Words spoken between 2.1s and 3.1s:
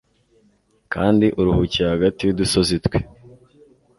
y'udusozi twe